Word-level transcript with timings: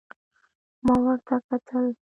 ما 0.85 0.95
ورته 1.05 1.35
کتل، 1.47 1.85